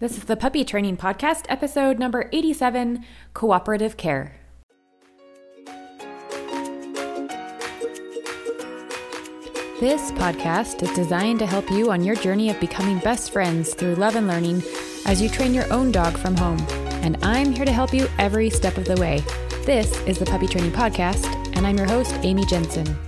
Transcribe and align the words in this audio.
This 0.00 0.16
is 0.16 0.24
the 0.24 0.34
Puppy 0.34 0.64
Training 0.64 0.96
Podcast, 0.96 1.44
episode 1.50 1.98
number 1.98 2.30
87 2.32 3.04
Cooperative 3.34 3.98
Care. 3.98 4.34
This 9.78 10.10
podcast 10.12 10.82
is 10.82 10.90
designed 10.94 11.40
to 11.40 11.46
help 11.46 11.70
you 11.70 11.90
on 11.90 12.02
your 12.02 12.16
journey 12.16 12.48
of 12.48 12.58
becoming 12.58 12.98
best 13.00 13.30
friends 13.30 13.74
through 13.74 13.96
love 13.96 14.16
and 14.16 14.26
learning 14.26 14.62
as 15.04 15.20
you 15.20 15.28
train 15.28 15.52
your 15.52 15.70
own 15.70 15.92
dog 15.92 16.16
from 16.16 16.34
home. 16.34 16.64
And 17.04 17.22
I'm 17.22 17.52
here 17.52 17.66
to 17.66 17.72
help 17.72 17.92
you 17.92 18.08
every 18.18 18.48
step 18.48 18.78
of 18.78 18.86
the 18.86 18.98
way. 18.98 19.22
This 19.66 19.94
is 20.06 20.18
the 20.18 20.24
Puppy 20.24 20.46
Training 20.46 20.72
Podcast, 20.72 21.26
and 21.54 21.66
I'm 21.66 21.76
your 21.76 21.86
host, 21.86 22.14
Amy 22.22 22.46
Jensen. 22.46 22.98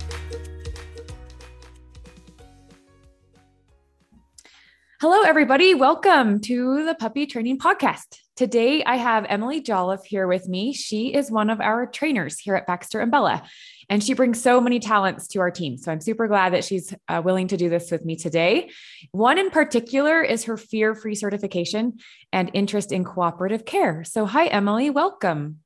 Hello, 5.03 5.23
everybody. 5.23 5.73
Welcome 5.73 6.39
to 6.43 6.85
the 6.85 6.95
Puppy 6.95 7.25
Training 7.25 7.59
Podcast. 7.59 8.19
Today, 8.37 8.85
I 8.85 8.95
have 8.95 9.25
Emily 9.27 9.61
Jolliff 9.61 10.05
here 10.05 10.27
with 10.27 10.47
me. 10.47 10.71
She 10.71 11.13
is 11.13 11.29
one 11.29 11.49
of 11.49 11.59
our 11.59 11.87
trainers 11.87 12.39
here 12.39 12.55
at 12.55 12.65
Baxter 12.65 13.01
and 13.01 13.11
Bella, 13.11 13.43
and 13.89 14.01
she 14.01 14.13
brings 14.13 14.41
so 14.41 14.61
many 14.61 14.79
talents 14.79 15.27
to 15.27 15.41
our 15.41 15.51
team. 15.51 15.77
So 15.77 15.91
I'm 15.91 15.99
super 15.99 16.29
glad 16.29 16.53
that 16.53 16.63
she's 16.63 16.93
uh, 17.09 17.21
willing 17.21 17.49
to 17.49 17.57
do 17.57 17.67
this 17.67 17.91
with 17.91 18.05
me 18.05 18.15
today. 18.15 18.71
One 19.11 19.37
in 19.37 19.49
particular 19.49 20.21
is 20.21 20.45
her 20.45 20.55
fear 20.55 20.95
free 20.95 21.15
certification 21.15 21.97
and 22.31 22.49
interest 22.53 22.93
in 22.93 23.03
cooperative 23.03 23.65
care. 23.65 24.05
So, 24.05 24.25
hi, 24.25 24.45
Emily. 24.45 24.89
Welcome. 24.89 25.62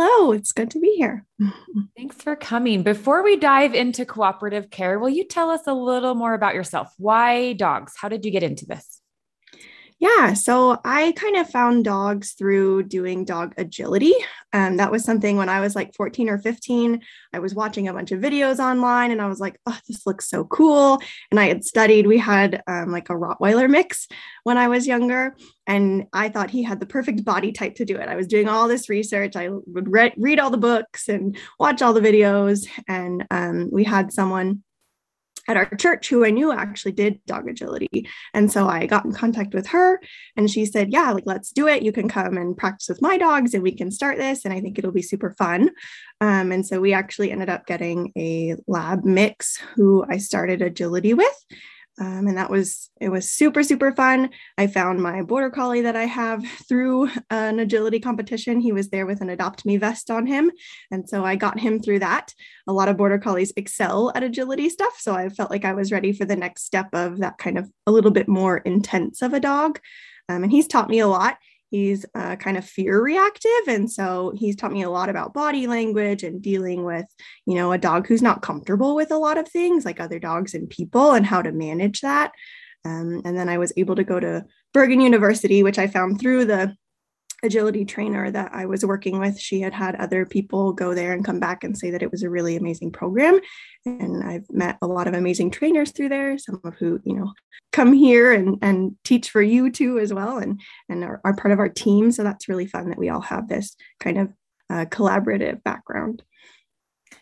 Hello, 0.00 0.30
it's 0.30 0.52
good 0.52 0.70
to 0.70 0.78
be 0.78 0.94
here. 0.96 1.26
Thanks 1.96 2.14
for 2.22 2.36
coming. 2.36 2.84
Before 2.84 3.24
we 3.24 3.34
dive 3.34 3.74
into 3.74 4.06
cooperative 4.06 4.70
care, 4.70 4.96
will 4.96 5.08
you 5.08 5.26
tell 5.26 5.50
us 5.50 5.62
a 5.66 5.74
little 5.74 6.14
more 6.14 6.34
about 6.34 6.54
yourself? 6.54 6.86
Why 6.98 7.54
dogs? 7.54 7.94
How 8.00 8.08
did 8.08 8.24
you 8.24 8.30
get 8.30 8.44
into 8.44 8.64
this? 8.64 9.00
Yeah, 10.00 10.34
so 10.34 10.78
I 10.84 11.10
kind 11.16 11.36
of 11.36 11.50
found 11.50 11.84
dogs 11.84 12.32
through 12.32 12.84
doing 12.84 13.24
dog 13.24 13.54
agility. 13.56 14.14
Um, 14.52 14.76
that 14.76 14.92
was 14.92 15.02
something 15.02 15.36
when 15.36 15.48
I 15.48 15.60
was 15.60 15.74
like 15.74 15.92
14 15.96 16.28
or 16.28 16.38
15. 16.38 17.02
I 17.32 17.38
was 17.40 17.52
watching 17.52 17.88
a 17.88 17.92
bunch 17.92 18.12
of 18.12 18.20
videos 18.20 18.60
online 18.60 19.10
and 19.10 19.20
I 19.20 19.26
was 19.26 19.40
like, 19.40 19.58
oh, 19.66 19.76
this 19.88 20.06
looks 20.06 20.28
so 20.28 20.44
cool. 20.44 21.00
And 21.32 21.40
I 21.40 21.46
had 21.46 21.64
studied, 21.64 22.06
we 22.06 22.16
had 22.16 22.62
um, 22.68 22.92
like 22.92 23.10
a 23.10 23.14
Rottweiler 23.14 23.68
mix 23.68 24.06
when 24.44 24.56
I 24.56 24.68
was 24.68 24.86
younger. 24.86 25.36
And 25.66 26.06
I 26.12 26.28
thought 26.28 26.50
he 26.50 26.62
had 26.62 26.78
the 26.78 26.86
perfect 26.86 27.24
body 27.24 27.50
type 27.50 27.74
to 27.76 27.84
do 27.84 27.96
it. 27.96 28.08
I 28.08 28.14
was 28.14 28.28
doing 28.28 28.48
all 28.48 28.68
this 28.68 28.88
research. 28.88 29.34
I 29.34 29.48
would 29.48 29.90
re- 29.90 30.14
read 30.16 30.38
all 30.38 30.50
the 30.50 30.58
books 30.58 31.08
and 31.08 31.36
watch 31.58 31.82
all 31.82 31.92
the 31.92 32.00
videos. 32.00 32.68
And 32.86 33.26
um, 33.32 33.68
we 33.72 33.82
had 33.82 34.12
someone 34.12 34.62
at 35.48 35.56
our 35.56 35.66
church 35.76 36.08
who 36.08 36.24
I 36.24 36.30
knew 36.30 36.52
actually 36.52 36.92
did 36.92 37.24
dog 37.26 37.48
agility. 37.48 38.08
And 38.34 38.52
so 38.52 38.68
I 38.68 38.86
got 38.86 39.04
in 39.04 39.12
contact 39.12 39.54
with 39.54 39.66
her 39.68 40.00
and 40.36 40.50
she 40.50 40.66
said, 40.66 40.92
Yeah, 40.92 41.10
like 41.10 41.24
let's 41.26 41.50
do 41.50 41.66
it. 41.66 41.82
You 41.82 41.90
can 41.90 42.08
come 42.08 42.36
and 42.36 42.56
practice 42.56 42.88
with 42.88 43.02
my 43.02 43.16
dogs 43.16 43.54
and 43.54 43.62
we 43.62 43.72
can 43.72 43.90
start 43.90 44.18
this. 44.18 44.44
And 44.44 44.52
I 44.52 44.60
think 44.60 44.78
it'll 44.78 44.92
be 44.92 45.02
super 45.02 45.32
fun. 45.32 45.70
Um, 46.20 46.52
and 46.52 46.66
so 46.66 46.80
we 46.80 46.92
actually 46.92 47.32
ended 47.32 47.48
up 47.48 47.66
getting 47.66 48.12
a 48.16 48.56
lab 48.66 49.04
mix 49.04 49.56
who 49.74 50.04
I 50.08 50.18
started 50.18 50.62
agility 50.62 51.14
with. 51.14 51.44
Um, 52.00 52.28
and 52.28 52.36
that 52.38 52.50
was 52.50 52.90
it 53.00 53.08
was 53.08 53.28
super 53.28 53.62
super 53.62 53.92
fun. 53.92 54.30
I 54.56 54.66
found 54.66 55.02
my 55.02 55.22
border 55.22 55.50
collie 55.50 55.80
that 55.82 55.96
i 55.96 56.04
have 56.04 56.44
through 56.68 57.10
an 57.30 57.58
agility 57.58 57.98
competition. 57.98 58.60
He 58.60 58.72
was 58.72 58.90
there 58.90 59.06
with 59.06 59.20
an 59.20 59.30
adopt 59.30 59.64
me 59.64 59.76
vest 59.76 60.10
on 60.10 60.26
him. 60.26 60.50
And 60.90 61.08
so 61.08 61.24
i 61.24 61.36
got 61.36 61.58
him 61.58 61.80
through 61.80 62.00
that. 62.00 62.34
A 62.66 62.72
lot 62.72 62.88
of 62.88 62.96
border 62.96 63.18
collies 63.18 63.52
excel 63.56 64.12
at 64.14 64.22
agility 64.22 64.68
stuff. 64.68 64.98
So 64.98 65.14
i 65.14 65.28
felt 65.28 65.50
like 65.50 65.64
i 65.64 65.74
was 65.74 65.92
ready 65.92 66.12
for 66.12 66.24
the 66.24 66.36
next 66.36 66.64
step 66.64 66.88
of 66.92 67.18
that 67.18 67.38
kind 67.38 67.58
of 67.58 67.70
a 67.86 67.92
little 67.92 68.12
bit 68.12 68.28
more 68.28 68.58
intense 68.58 69.22
of 69.22 69.34
a 69.34 69.40
dog. 69.40 69.80
Um, 70.28 70.42
and 70.42 70.52
he's 70.52 70.68
taught 70.68 70.90
me 70.90 71.00
a 71.00 71.08
lot 71.08 71.38
He's 71.70 72.06
uh, 72.14 72.36
kind 72.36 72.56
of 72.56 72.64
fear 72.64 73.02
reactive. 73.02 73.50
And 73.66 73.90
so 73.90 74.32
he's 74.36 74.56
taught 74.56 74.72
me 74.72 74.82
a 74.82 74.90
lot 74.90 75.08
about 75.08 75.34
body 75.34 75.66
language 75.66 76.22
and 76.22 76.40
dealing 76.40 76.84
with, 76.84 77.04
you 77.46 77.54
know, 77.54 77.72
a 77.72 77.78
dog 77.78 78.06
who's 78.06 78.22
not 78.22 78.42
comfortable 78.42 78.94
with 78.94 79.10
a 79.10 79.18
lot 79.18 79.38
of 79.38 79.48
things 79.48 79.84
like 79.84 80.00
other 80.00 80.18
dogs 80.18 80.54
and 80.54 80.70
people 80.70 81.12
and 81.12 81.26
how 81.26 81.42
to 81.42 81.52
manage 81.52 82.00
that. 82.00 82.32
Um, 82.84 83.22
and 83.24 83.36
then 83.36 83.48
I 83.48 83.58
was 83.58 83.72
able 83.76 83.96
to 83.96 84.04
go 84.04 84.18
to 84.18 84.44
Bergin 84.74 85.02
University, 85.02 85.62
which 85.62 85.78
I 85.78 85.86
found 85.86 86.20
through 86.20 86.46
the 86.46 86.74
agility 87.42 87.84
trainer 87.84 88.30
that 88.30 88.50
I 88.52 88.66
was 88.66 88.84
working 88.84 89.18
with, 89.18 89.38
she 89.38 89.60
had 89.60 89.72
had 89.72 89.94
other 89.96 90.26
people 90.26 90.72
go 90.72 90.94
there 90.94 91.12
and 91.12 91.24
come 91.24 91.38
back 91.38 91.62
and 91.62 91.76
say 91.76 91.90
that 91.90 92.02
it 92.02 92.10
was 92.10 92.22
a 92.22 92.30
really 92.30 92.56
amazing 92.56 92.92
program. 92.92 93.38
And 93.86 94.24
I've 94.24 94.50
met 94.50 94.76
a 94.82 94.86
lot 94.86 95.06
of 95.06 95.14
amazing 95.14 95.50
trainers 95.50 95.92
through 95.92 96.08
there, 96.08 96.36
some 96.38 96.60
of 96.64 96.74
who, 96.74 97.00
you 97.04 97.14
know, 97.14 97.32
come 97.72 97.92
here 97.92 98.32
and, 98.32 98.58
and 98.62 98.96
teach 99.04 99.30
for 99.30 99.42
you 99.42 99.70
too 99.70 99.98
as 99.98 100.12
well 100.12 100.38
and, 100.38 100.60
and 100.88 101.04
are, 101.04 101.20
are 101.24 101.36
part 101.36 101.52
of 101.52 101.58
our 101.58 101.68
team. 101.68 102.10
So 102.10 102.24
that's 102.24 102.48
really 102.48 102.66
fun 102.66 102.88
that 102.88 102.98
we 102.98 103.08
all 103.08 103.20
have 103.20 103.48
this 103.48 103.76
kind 104.00 104.18
of 104.18 104.32
uh, 104.70 104.84
collaborative 104.86 105.62
background. 105.62 106.22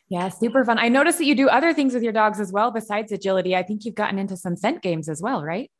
Yeah, 0.09 0.28
super 0.28 0.65
fun. 0.65 0.78
I 0.78 0.88
noticed 0.88 1.19
that 1.19 1.25
you 1.25 1.34
do 1.34 1.48
other 1.48 1.75
things 1.75 1.93
with 1.93 2.03
your 2.03 2.12
dogs 2.12 2.38
as 2.38 2.53
well 2.53 2.71
besides 2.71 3.10
agility. 3.12 3.56
I 3.56 3.65
think 3.65 3.84
you've 3.84 3.94
gotten 3.97 4.19
into 4.19 4.37
some 4.37 4.56
scent 4.56 4.83
games 4.83 5.09
as 5.09 5.21
well, 5.21 5.43
right? 5.43 5.71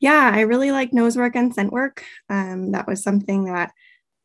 Yeah, 0.00 0.30
I 0.32 0.40
really 0.40 0.72
like 0.72 0.92
nose 0.92 1.16
work 1.16 1.36
and 1.36 1.54
scent 1.54 1.72
work. 1.72 2.04
Um, 2.28 2.72
that 2.72 2.88
was 2.88 3.02
something 3.02 3.44
that 3.44 3.72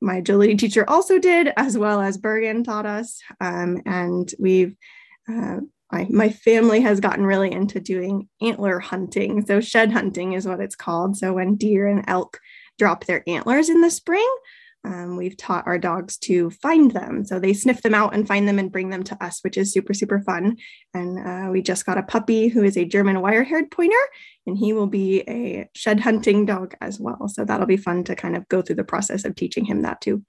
my 0.02 0.18
agility 0.18 0.56
teacher 0.56 0.90
also 0.90 1.20
did, 1.20 1.52
as 1.56 1.78
well 1.78 2.02
as 2.02 2.18
Bergin 2.18 2.64
taught 2.64 2.86
us. 2.86 3.20
Um, 3.40 3.82
and 3.86 4.32
we've, 4.40 4.76
uh, 5.30 5.58
my, 5.92 6.08
my 6.10 6.30
family 6.30 6.82
has 6.82 7.00
gotten 7.00 7.26
really 7.26 7.52
into 7.52 7.80
doing 7.80 8.28
antler 8.42 8.80
hunting. 8.80 9.46
So, 9.46 9.62
shed 9.62 9.92
hunting 9.92 10.34
is 10.34 10.48
what 10.48 10.60
it's 10.60 10.76
called. 10.76 11.16
So, 11.18 11.34
when 11.34 11.56
deer 11.56 11.88
and 11.88 12.04
elk 12.08 12.40
drop 12.78 13.06
their 13.06 13.24
antlers 13.28 13.70
in 13.70 13.82
the 13.82 13.92
spring, 13.92 14.28
um, 14.84 15.18
we've 15.18 15.36
taught 15.36 15.68
our 15.68 15.78
dogs 15.78 16.18
to 16.18 16.50
find 16.50 16.92
them. 16.92 17.26
So 17.26 17.40
they 17.40 17.54
sniff 17.54 17.82
them 17.82 17.94
out 17.94 18.14
and 18.14 18.28
find 18.28 18.48
them 18.48 18.60
and 18.60 18.72
bring 18.72 18.90
them 18.90 19.04
to 19.04 19.24
us, 19.24 19.40
which 19.42 19.58
is 19.58 19.74
super, 19.74 19.94
super 19.94 20.22
fun. 20.22 20.58
And 20.94 21.20
uh, 21.20 21.52
we 21.52 21.62
just 21.62 21.86
got 21.86 21.98
a 21.98 22.04
puppy 22.04 22.48
who 22.48 22.64
is 22.64 22.78
a 22.78 22.86
German 22.86 23.22
wire 23.22 23.44
haired 23.44 23.72
pointer, 23.72 23.96
and 24.46 24.58
he 24.58 24.74
will 24.74 24.88
be 24.88 25.22
a 25.28 25.70
shed 25.74 26.00
hunting 26.00 26.46
dog 26.46 26.76
as 26.80 27.00
well. 27.00 27.28
So 27.28 27.44
that'll 27.44 27.66
be 27.66 27.78
fun 27.78 28.04
to 28.06 28.16
kind 28.16 28.36
of 28.36 28.48
go 28.48 28.62
through 28.62 28.78
the 28.78 28.84
process 28.84 29.26
of 29.26 29.36
teaching 29.36 29.66
him 29.66 29.82
that 29.82 30.02
too. 30.02 30.24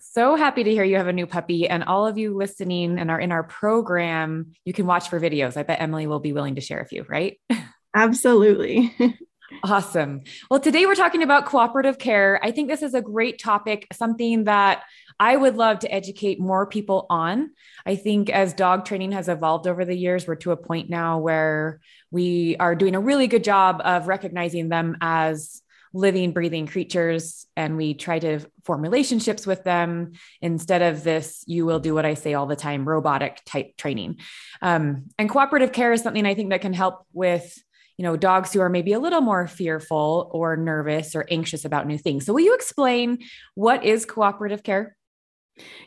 So 0.00 0.36
happy 0.36 0.62
to 0.62 0.70
hear 0.70 0.84
you 0.84 0.96
have 0.96 1.08
a 1.08 1.12
new 1.12 1.26
puppy. 1.26 1.68
And 1.68 1.82
all 1.82 2.06
of 2.06 2.18
you 2.18 2.36
listening 2.36 2.98
and 2.98 3.10
are 3.10 3.18
in 3.18 3.32
our 3.32 3.42
program, 3.42 4.52
you 4.64 4.72
can 4.72 4.86
watch 4.86 5.08
for 5.08 5.18
videos. 5.18 5.56
I 5.56 5.64
bet 5.64 5.80
Emily 5.80 6.06
will 6.06 6.20
be 6.20 6.32
willing 6.32 6.54
to 6.54 6.60
share 6.60 6.80
a 6.80 6.86
few, 6.86 7.04
right? 7.08 7.40
Absolutely. 7.94 8.94
Awesome. 9.62 10.22
Well, 10.50 10.60
today 10.60 10.86
we're 10.86 10.94
talking 10.94 11.22
about 11.22 11.46
cooperative 11.46 11.98
care. 11.98 12.40
I 12.42 12.50
think 12.50 12.68
this 12.68 12.82
is 12.82 12.94
a 12.94 13.02
great 13.02 13.38
topic, 13.38 13.86
something 13.92 14.44
that 14.44 14.82
I 15.20 15.36
would 15.36 15.56
love 15.56 15.80
to 15.80 15.94
educate 15.94 16.40
more 16.40 16.66
people 16.66 17.06
on. 17.10 17.50
I 17.86 17.96
think 17.96 18.30
as 18.30 18.54
dog 18.54 18.84
training 18.84 19.12
has 19.12 19.28
evolved 19.28 19.66
over 19.66 19.84
the 19.84 19.96
years, 19.96 20.26
we're 20.26 20.36
to 20.36 20.52
a 20.52 20.56
point 20.56 20.90
now 20.90 21.18
where 21.18 21.80
we 22.10 22.56
are 22.58 22.74
doing 22.74 22.94
a 22.94 23.00
really 23.00 23.26
good 23.26 23.44
job 23.44 23.80
of 23.84 24.08
recognizing 24.08 24.68
them 24.68 24.96
as 25.00 25.62
living, 25.92 26.32
breathing 26.32 26.66
creatures, 26.66 27.46
and 27.56 27.76
we 27.76 27.94
try 27.94 28.18
to 28.18 28.40
form 28.64 28.82
relationships 28.82 29.46
with 29.46 29.62
them 29.62 30.12
instead 30.42 30.82
of 30.82 31.04
this, 31.04 31.44
you 31.46 31.64
will 31.64 31.78
do 31.78 31.94
what 31.94 32.04
I 32.04 32.14
say 32.14 32.34
all 32.34 32.46
the 32.46 32.56
time, 32.56 32.86
robotic 32.86 33.40
type 33.46 33.76
training. 33.76 34.16
Um, 34.60 35.04
and 35.18 35.30
cooperative 35.30 35.70
care 35.70 35.92
is 35.92 36.02
something 36.02 36.26
I 36.26 36.34
think 36.34 36.50
that 36.50 36.62
can 36.62 36.72
help 36.72 37.06
with 37.12 37.62
you 37.96 38.02
know, 38.02 38.16
dogs 38.16 38.52
who 38.52 38.60
are 38.60 38.68
maybe 38.68 38.92
a 38.92 38.98
little 38.98 39.20
more 39.20 39.46
fearful 39.46 40.30
or 40.32 40.56
nervous 40.56 41.14
or 41.14 41.26
anxious 41.30 41.64
about 41.64 41.86
new 41.86 41.98
things. 41.98 42.26
So, 42.26 42.32
will 42.32 42.40
you 42.40 42.54
explain 42.54 43.18
what 43.54 43.84
is 43.84 44.04
cooperative 44.04 44.62
care? 44.62 44.96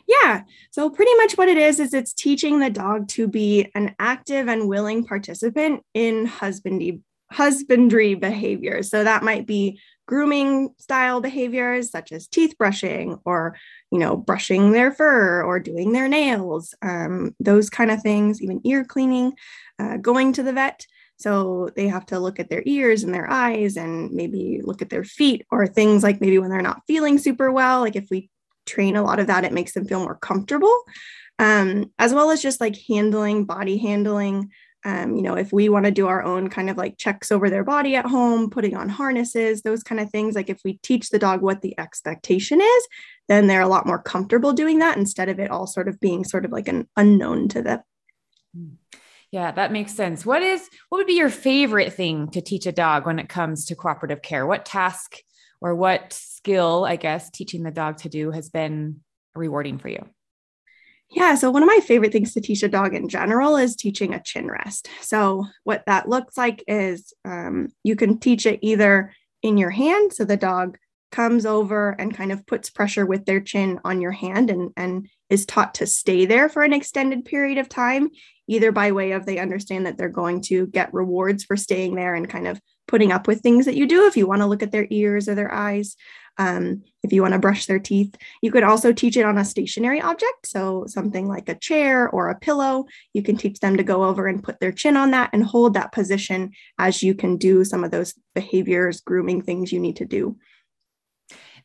Yeah. 0.06 0.42
So, 0.70 0.88
pretty 0.90 1.14
much 1.16 1.36
what 1.36 1.48
it 1.48 1.58
is, 1.58 1.80
is 1.80 1.92
it's 1.92 2.14
teaching 2.14 2.60
the 2.60 2.70
dog 2.70 3.08
to 3.08 3.28
be 3.28 3.70
an 3.74 3.94
active 3.98 4.48
and 4.48 4.68
willing 4.68 5.04
participant 5.04 5.82
in 5.92 6.26
husbandry, 6.26 7.00
husbandry 7.30 8.14
behaviors. 8.14 8.88
So, 8.90 9.04
that 9.04 9.22
might 9.22 9.46
be 9.46 9.80
grooming 10.08 10.70
style 10.78 11.20
behaviors 11.20 11.90
such 11.90 12.12
as 12.12 12.26
teeth 12.26 12.56
brushing 12.56 13.18
or 13.26 13.54
you 13.92 13.98
know 13.98 14.16
brushing 14.16 14.72
their 14.72 14.90
fur 14.90 15.42
or 15.42 15.60
doing 15.60 15.92
their 15.92 16.08
nails 16.08 16.74
um, 16.80 17.36
those 17.38 17.68
kind 17.68 17.90
of 17.90 18.00
things 18.00 18.40
even 18.40 18.58
ear 18.64 18.84
cleaning 18.84 19.34
uh, 19.78 19.98
going 19.98 20.32
to 20.32 20.42
the 20.42 20.52
vet 20.54 20.86
so 21.18 21.70
they 21.74 21.88
have 21.88 22.06
to 22.06 22.20
look 22.20 22.38
at 22.38 22.48
their 22.48 22.62
ears 22.64 23.02
and 23.02 23.12
their 23.12 23.28
eyes 23.28 23.76
and 23.76 24.12
maybe 24.12 24.60
look 24.62 24.82
at 24.82 24.88
their 24.88 25.04
feet 25.04 25.44
or 25.50 25.66
things 25.66 26.04
like 26.04 26.20
maybe 26.20 26.38
when 26.38 26.48
they're 26.48 26.62
not 26.62 26.82
feeling 26.86 27.18
super 27.18 27.50
well. 27.50 27.80
Like 27.80 27.96
if 27.96 28.06
we 28.08 28.30
train 28.66 28.94
a 28.94 29.02
lot 29.02 29.18
of 29.18 29.26
that, 29.26 29.44
it 29.44 29.52
makes 29.52 29.74
them 29.74 29.84
feel 29.84 29.98
more 29.98 30.16
comfortable, 30.16 30.84
um, 31.40 31.90
as 31.98 32.14
well 32.14 32.30
as 32.30 32.40
just 32.40 32.60
like 32.60 32.76
handling, 32.88 33.44
body 33.44 33.78
handling. 33.78 34.50
Um, 34.84 35.16
you 35.16 35.22
know, 35.22 35.34
if 35.34 35.52
we 35.52 35.68
want 35.68 35.86
to 35.86 35.90
do 35.90 36.06
our 36.06 36.22
own 36.22 36.48
kind 36.48 36.70
of 36.70 36.76
like 36.76 36.98
checks 36.98 37.32
over 37.32 37.50
their 37.50 37.64
body 37.64 37.96
at 37.96 38.06
home, 38.06 38.48
putting 38.48 38.76
on 38.76 38.88
harnesses, 38.88 39.62
those 39.62 39.82
kind 39.82 40.00
of 40.00 40.08
things. 40.10 40.36
Like 40.36 40.48
if 40.48 40.60
we 40.64 40.78
teach 40.84 41.10
the 41.10 41.18
dog 41.18 41.42
what 41.42 41.62
the 41.62 41.76
expectation 41.80 42.60
is, 42.60 42.88
then 43.26 43.48
they're 43.48 43.60
a 43.60 43.66
lot 43.66 43.86
more 43.86 44.00
comfortable 44.00 44.52
doing 44.52 44.78
that 44.78 44.96
instead 44.96 45.28
of 45.28 45.40
it 45.40 45.50
all 45.50 45.66
sort 45.66 45.88
of 45.88 45.98
being 45.98 46.22
sort 46.22 46.44
of 46.44 46.52
like 46.52 46.68
an 46.68 46.88
unknown 46.96 47.48
to 47.48 47.62
them. 47.62 47.80
Hmm. 48.56 48.68
Yeah, 49.30 49.50
that 49.52 49.72
makes 49.72 49.94
sense. 49.94 50.24
What 50.24 50.42
is 50.42 50.68
what 50.88 50.98
would 50.98 51.06
be 51.06 51.18
your 51.18 51.28
favorite 51.28 51.92
thing 51.92 52.28
to 52.30 52.40
teach 52.40 52.66
a 52.66 52.72
dog 52.72 53.04
when 53.04 53.18
it 53.18 53.28
comes 53.28 53.66
to 53.66 53.76
cooperative 53.76 54.22
care? 54.22 54.46
What 54.46 54.64
task 54.64 55.16
or 55.60 55.74
what 55.74 56.12
skill, 56.12 56.86
I 56.86 56.96
guess, 56.96 57.30
teaching 57.30 57.62
the 57.62 57.70
dog 57.70 57.98
to 57.98 58.08
do 58.08 58.30
has 58.30 58.48
been 58.48 59.00
rewarding 59.34 59.78
for 59.78 59.88
you? 59.88 60.08
Yeah, 61.10 61.36
so 61.36 61.50
one 61.50 61.62
of 61.62 61.66
my 61.66 61.80
favorite 61.86 62.12
things 62.12 62.34
to 62.34 62.40
teach 62.40 62.62
a 62.62 62.68
dog 62.68 62.94
in 62.94 63.08
general 63.08 63.56
is 63.56 63.76
teaching 63.76 64.12
a 64.12 64.22
chin 64.22 64.46
rest. 64.46 64.88
So, 65.00 65.46
what 65.64 65.84
that 65.86 66.08
looks 66.08 66.36
like 66.36 66.62
is 66.66 67.12
um, 67.24 67.68
you 67.82 67.96
can 67.96 68.18
teach 68.18 68.44
it 68.44 68.58
either 68.62 69.14
in 69.42 69.56
your 69.56 69.70
hand, 69.70 70.12
so 70.12 70.24
the 70.24 70.36
dog 70.36 70.76
comes 71.10 71.46
over 71.46 71.90
and 71.98 72.14
kind 72.14 72.30
of 72.30 72.46
puts 72.46 72.68
pressure 72.68 73.06
with 73.06 73.24
their 73.24 73.40
chin 73.40 73.80
on 73.84 74.02
your 74.02 74.12
hand 74.12 74.50
and, 74.50 74.70
and 74.76 75.08
is 75.30 75.46
taught 75.46 75.74
to 75.74 75.86
stay 75.86 76.26
there 76.26 76.50
for 76.50 76.62
an 76.62 76.74
extended 76.74 77.24
period 77.24 77.56
of 77.56 77.70
time, 77.70 78.10
either 78.48 78.72
by 78.72 78.90
way 78.90 79.12
of 79.12 79.26
they 79.26 79.38
understand 79.38 79.86
that 79.86 79.96
they're 79.96 80.08
going 80.08 80.40
to 80.40 80.66
get 80.66 80.92
rewards 80.92 81.44
for 81.44 81.56
staying 81.56 81.94
there 81.94 82.14
and 82.14 82.28
kind 82.28 82.48
of 82.48 82.60
putting 82.88 83.12
up 83.12 83.28
with 83.28 83.40
things 83.40 83.66
that 83.66 83.76
you 83.76 83.86
do. 83.86 84.06
If 84.06 84.16
you 84.16 84.26
want 84.26 84.40
to 84.40 84.46
look 84.46 84.62
at 84.62 84.72
their 84.72 84.86
ears 84.90 85.28
or 85.28 85.34
their 85.34 85.52
eyes 85.52 85.94
um, 86.38 86.82
if 87.02 87.12
you 87.12 87.20
want 87.20 87.34
to 87.34 87.40
brush 87.40 87.66
their 87.66 87.80
teeth 87.80 88.14
you 88.42 88.50
could 88.50 88.62
also 88.62 88.92
teach 88.92 89.16
it 89.16 89.24
on 89.24 89.38
a 89.38 89.44
stationary 89.44 90.00
object. 90.00 90.46
So 90.46 90.84
something 90.86 91.28
like 91.28 91.48
a 91.48 91.54
chair 91.56 92.08
or 92.08 92.30
a 92.30 92.38
pillow 92.38 92.86
you 93.12 93.22
can 93.22 93.36
teach 93.36 93.60
them 93.60 93.76
to 93.76 93.82
go 93.82 94.04
over 94.04 94.26
and 94.26 94.42
put 94.42 94.60
their 94.60 94.72
chin 94.72 94.96
on 94.96 95.10
that 95.10 95.30
and 95.32 95.44
hold 95.44 95.74
that 95.74 95.92
position 95.92 96.52
as 96.78 97.02
you 97.02 97.14
can 97.14 97.36
do 97.36 97.64
some 97.64 97.84
of 97.84 97.90
those 97.90 98.14
behaviors 98.34 99.00
grooming 99.00 99.42
things 99.42 99.72
you 99.72 99.80
need 99.80 99.96
to 99.96 100.04
do. 100.04 100.38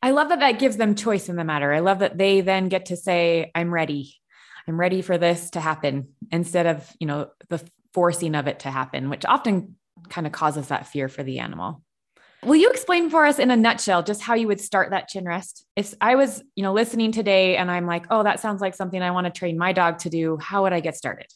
I 0.02 0.12
love 0.12 0.30
that 0.30 0.40
that 0.40 0.60
gives 0.60 0.76
them 0.76 0.96
choice 0.96 1.30
in 1.30 1.38
the 1.38 1.46
matter. 1.46 1.72
I 1.72 1.80
love 1.80 2.00
that 2.00 2.18
they 2.18 2.42
then 2.42 2.68
get 2.68 2.88
to 2.88 2.98
say 2.98 3.52
i'm 3.56 3.74
ready 3.74 4.20
i'm 4.68 4.80
ready 4.80 5.02
for 5.02 5.18
this 5.18 5.50
to 5.52 5.60
happen 5.60 6.10
instead 6.32 6.66
of 6.66 6.90
you 7.00 7.08
know 7.08 7.30
the 7.50 7.64
forcing 7.94 8.36
of 8.36 8.48
it 8.48 8.60
to 8.60 8.72
happen 8.72 9.10
which 9.10 9.26
often 9.26 9.76
kind 10.10 10.28
of 10.28 10.34
causes 10.34 10.68
that 10.68 10.88
fear 10.88 11.08
for 11.08 11.24
the 11.24 11.40
animal. 11.40 11.82
Will 12.44 12.56
you 12.58 12.70
explain 12.70 13.10
for 13.10 13.26
us 13.26 13.40
in 13.40 13.52
a 13.52 13.56
nutshell 13.56 14.04
just 14.04 14.22
how 14.22 14.34
you 14.34 14.48
would 14.48 14.60
start 14.60 14.90
that 14.90 15.08
chin 15.08 15.24
rest? 15.24 15.66
If 15.78 15.94
I 16.02 16.16
was, 16.16 16.44
you 16.56 16.64
know, 16.64 16.74
listening 16.74 17.14
today 17.14 17.56
and 17.56 17.72
I'm 17.72 17.86
like, 17.86 18.06
"Oh, 18.10 18.24
that 18.24 18.42
sounds 18.42 18.60
like 18.60 18.76
something 18.76 19.02
I 19.02 19.12
want 19.12 19.26
to 19.26 19.32
train 19.32 19.58
my 19.58 19.72
dog 19.72 20.00
to 20.00 20.10
do." 20.10 20.38
How 20.42 20.64
would 20.64 20.74
I 20.74 20.82
get 20.82 20.98
started? 20.98 21.28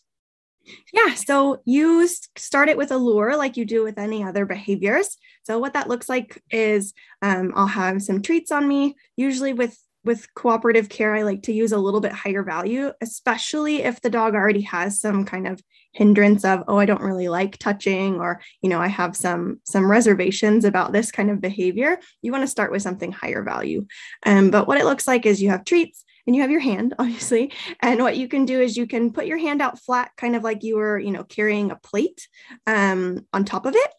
Yeah, 0.91 1.13
so 1.13 1.61
you 1.63 2.09
start 2.35 2.67
it 2.67 2.75
with 2.75 2.91
a 2.91 2.97
lure 2.97 3.37
like 3.37 3.55
you 3.55 3.63
do 3.63 3.85
with 3.85 3.97
any 3.97 4.21
other 4.21 4.45
behaviors. 4.45 5.17
So 5.43 5.59
what 5.59 5.73
that 5.73 5.87
looks 5.87 6.09
like 6.09 6.43
is 6.51 6.93
um, 7.21 7.53
I'll 7.55 7.67
have 7.67 8.01
some 8.01 8.21
treats 8.21 8.51
on 8.51 8.67
me, 8.67 8.97
usually 9.15 9.53
with 9.53 9.77
with 10.03 10.33
cooperative 10.35 10.89
care, 10.89 11.13
I 11.13 11.23
like 11.23 11.43
to 11.43 11.53
use 11.53 11.71
a 11.71 11.77
little 11.77 11.99
bit 11.99 12.11
higher 12.11 12.43
value, 12.43 12.91
especially 13.01 13.83
if 13.83 14.01
the 14.01 14.09
dog 14.09 14.35
already 14.35 14.61
has 14.61 15.01
some 15.01 15.25
kind 15.25 15.47
of 15.47 15.61
hindrance 15.91 16.45
of, 16.45 16.63
oh, 16.67 16.77
I 16.77 16.85
don't 16.85 17.01
really 17.01 17.27
like 17.27 17.57
touching, 17.57 18.15
or 18.15 18.41
you 18.61 18.69
know, 18.69 18.79
I 18.79 18.87
have 18.87 19.15
some 19.15 19.59
some 19.65 19.89
reservations 19.89 20.63
about 20.65 20.93
this 20.93 21.11
kind 21.11 21.29
of 21.29 21.41
behavior. 21.41 21.99
You 22.21 22.31
want 22.31 22.43
to 22.43 22.47
start 22.47 22.71
with 22.71 22.81
something 22.81 23.11
higher 23.11 23.43
value. 23.43 23.85
Um, 24.25 24.49
but 24.49 24.67
what 24.67 24.77
it 24.77 24.85
looks 24.85 25.07
like 25.07 25.25
is 25.25 25.41
you 25.41 25.49
have 25.49 25.65
treats 25.65 26.05
and 26.25 26.35
you 26.35 26.41
have 26.41 26.51
your 26.51 26.59
hand, 26.59 26.93
obviously. 26.99 27.51
And 27.81 28.01
what 28.01 28.17
you 28.17 28.27
can 28.27 28.45
do 28.45 28.61
is 28.61 28.77
you 28.77 28.85
can 28.85 29.11
put 29.11 29.25
your 29.25 29.37
hand 29.37 29.61
out 29.61 29.79
flat, 29.79 30.11
kind 30.17 30.35
of 30.35 30.43
like 30.43 30.63
you 30.63 30.77
were, 30.77 30.99
you 30.99 31.11
know, 31.11 31.23
carrying 31.23 31.71
a 31.71 31.75
plate 31.75 32.27
um, 32.67 33.25
on 33.33 33.45
top 33.45 33.65
of 33.65 33.75
it. 33.75 33.91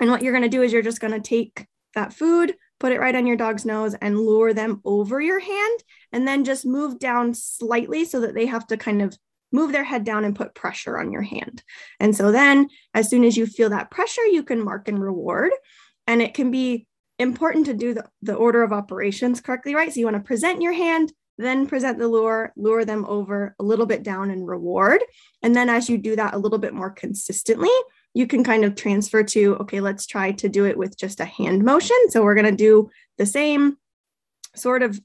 And 0.00 0.10
what 0.10 0.22
you're 0.22 0.32
going 0.32 0.42
to 0.42 0.48
do 0.48 0.62
is 0.62 0.72
you're 0.72 0.82
just 0.82 1.00
going 1.00 1.12
to 1.12 1.20
take 1.20 1.66
that 1.94 2.12
food, 2.12 2.54
put 2.82 2.90
it 2.90 2.98
right 2.98 3.14
on 3.14 3.28
your 3.28 3.36
dog's 3.36 3.64
nose 3.64 3.94
and 4.02 4.18
lure 4.18 4.52
them 4.52 4.80
over 4.84 5.20
your 5.20 5.38
hand 5.38 5.84
and 6.10 6.26
then 6.26 6.44
just 6.44 6.66
move 6.66 6.98
down 6.98 7.32
slightly 7.32 8.04
so 8.04 8.20
that 8.20 8.34
they 8.34 8.44
have 8.44 8.66
to 8.66 8.76
kind 8.76 9.00
of 9.00 9.16
move 9.52 9.70
their 9.70 9.84
head 9.84 10.02
down 10.02 10.24
and 10.24 10.34
put 10.34 10.52
pressure 10.52 10.98
on 10.98 11.12
your 11.12 11.22
hand. 11.22 11.62
And 12.00 12.16
so 12.16 12.32
then 12.32 12.68
as 12.92 13.08
soon 13.08 13.22
as 13.22 13.36
you 13.36 13.46
feel 13.46 13.70
that 13.70 13.92
pressure, 13.92 14.24
you 14.24 14.42
can 14.42 14.64
mark 14.64 14.88
and 14.88 15.00
reward. 15.00 15.52
And 16.08 16.20
it 16.20 16.34
can 16.34 16.50
be 16.50 16.88
important 17.20 17.66
to 17.66 17.74
do 17.74 17.94
the, 17.94 18.04
the 18.20 18.34
order 18.34 18.64
of 18.64 18.72
operations 18.72 19.40
correctly, 19.40 19.76
right? 19.76 19.92
So 19.92 20.00
you 20.00 20.06
want 20.06 20.16
to 20.16 20.26
present 20.26 20.60
your 20.60 20.72
hand, 20.72 21.12
then 21.38 21.68
present 21.68 22.00
the 22.00 22.08
lure, 22.08 22.52
lure 22.56 22.84
them 22.84 23.04
over 23.06 23.54
a 23.60 23.62
little 23.62 23.86
bit 23.86 24.02
down 24.02 24.32
and 24.32 24.44
reward. 24.44 25.04
And 25.40 25.54
then 25.54 25.68
as 25.68 25.88
you 25.88 25.98
do 25.98 26.16
that 26.16 26.34
a 26.34 26.38
little 26.38 26.58
bit 26.58 26.74
more 26.74 26.90
consistently, 26.90 27.70
you 28.14 28.26
can 28.26 28.44
kind 28.44 28.64
of 28.64 28.74
transfer 28.74 29.22
to, 29.22 29.56
okay, 29.56 29.80
let's 29.80 30.06
try 30.06 30.32
to 30.32 30.48
do 30.48 30.66
it 30.66 30.76
with 30.76 30.96
just 30.98 31.20
a 31.20 31.24
hand 31.24 31.64
motion. 31.64 31.96
So 32.08 32.22
we're 32.22 32.34
going 32.34 32.44
to 32.44 32.52
do 32.52 32.90
the 33.18 33.26
same 33.26 33.78
sort 34.54 34.82
of 34.82 35.00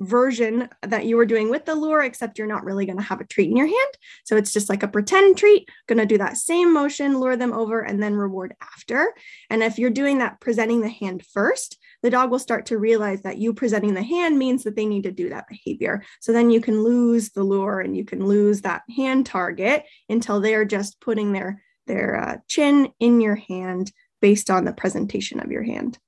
version 0.00 0.68
that 0.82 1.04
you 1.04 1.16
were 1.16 1.26
doing 1.26 1.48
with 1.48 1.64
the 1.64 1.74
lure, 1.74 2.02
except 2.02 2.36
you're 2.36 2.46
not 2.46 2.64
really 2.64 2.84
going 2.84 2.98
to 2.98 3.04
have 3.04 3.20
a 3.20 3.26
treat 3.26 3.50
in 3.50 3.56
your 3.56 3.66
hand. 3.66 3.98
So 4.24 4.36
it's 4.36 4.52
just 4.52 4.68
like 4.68 4.82
a 4.82 4.88
pretend 4.88 5.36
treat, 5.36 5.68
going 5.86 5.98
to 5.98 6.06
do 6.06 6.18
that 6.18 6.36
same 6.36 6.72
motion, 6.72 7.20
lure 7.20 7.36
them 7.36 7.52
over, 7.52 7.80
and 7.80 8.02
then 8.02 8.16
reward 8.16 8.54
after. 8.60 9.14
And 9.48 9.62
if 9.62 9.78
you're 9.78 9.90
doing 9.90 10.18
that, 10.18 10.40
presenting 10.40 10.80
the 10.80 10.88
hand 10.88 11.24
first, 11.24 11.78
the 12.02 12.10
dog 12.10 12.30
will 12.30 12.40
start 12.40 12.66
to 12.66 12.78
realize 12.78 13.22
that 13.22 13.38
you 13.38 13.54
presenting 13.54 13.94
the 13.94 14.02
hand 14.02 14.38
means 14.38 14.64
that 14.64 14.74
they 14.74 14.86
need 14.86 15.04
to 15.04 15.12
do 15.12 15.28
that 15.28 15.48
behavior. 15.48 16.02
So 16.20 16.32
then 16.32 16.50
you 16.50 16.60
can 16.60 16.82
lose 16.82 17.30
the 17.30 17.44
lure 17.44 17.80
and 17.80 17.96
you 17.96 18.04
can 18.04 18.26
lose 18.26 18.62
that 18.62 18.82
hand 18.96 19.26
target 19.26 19.84
until 20.08 20.40
they're 20.40 20.64
just 20.64 21.00
putting 21.00 21.32
their 21.32 21.62
their 21.92 22.16
uh, 22.16 22.36
chin 22.48 22.88
in 22.98 23.20
your 23.20 23.36
hand 23.36 23.92
based 24.22 24.50
on 24.50 24.64
the 24.64 24.72
presentation 24.72 25.40
of 25.40 25.50
your 25.50 25.62
hand. 25.62 25.98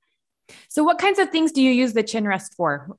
So, 0.69 0.83
what 0.83 0.97
kinds 0.97 1.19
of 1.19 1.29
things 1.29 1.51
do 1.51 1.61
you 1.61 1.71
use 1.71 1.93
the 1.93 2.03
chin 2.03 2.27
rest 2.27 2.55
for? 2.55 2.97